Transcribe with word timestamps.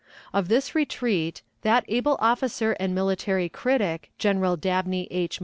Of 0.33 0.47
this 0.47 0.73
retreat, 0.73 1.43
that 1.61 1.85
able 1.87 2.17
soldier 2.47 2.75
and 2.79 2.95
military 2.95 3.49
critic, 3.49 4.09
General 4.17 4.57
Dabney 4.57 5.07
H. 5.11 5.39